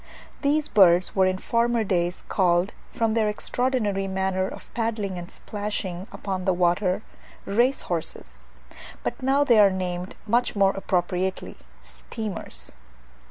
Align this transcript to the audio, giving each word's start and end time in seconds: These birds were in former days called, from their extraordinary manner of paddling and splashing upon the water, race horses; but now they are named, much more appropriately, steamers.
These 0.41 0.67
birds 0.67 1.15
were 1.15 1.27
in 1.27 1.37
former 1.37 1.83
days 1.83 2.23
called, 2.27 2.73
from 2.91 3.13
their 3.13 3.29
extraordinary 3.29 4.07
manner 4.07 4.47
of 4.47 4.73
paddling 4.73 5.19
and 5.19 5.29
splashing 5.29 6.07
upon 6.11 6.45
the 6.45 6.53
water, 6.55 7.03
race 7.45 7.81
horses; 7.81 8.41
but 9.03 9.21
now 9.21 9.43
they 9.43 9.59
are 9.59 9.69
named, 9.69 10.15
much 10.25 10.55
more 10.55 10.71
appropriately, 10.71 11.55
steamers. 11.83 12.73